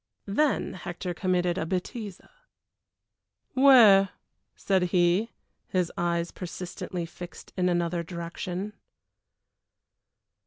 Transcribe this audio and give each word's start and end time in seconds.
Then 0.25 0.73
Hector 0.73 1.13
committed 1.13 1.59
a 1.59 1.65
bêtise. 1.67 2.27
"Where?" 3.53 4.09
said 4.55 4.81
he, 4.85 5.29
his 5.67 5.91
eyes 5.95 6.31
persistently 6.31 7.05
fixed 7.05 7.53
in 7.55 7.69
another 7.69 8.01
direction. 8.01 8.73